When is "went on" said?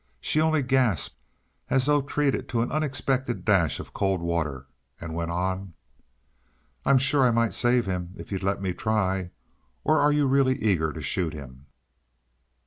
5.13-5.75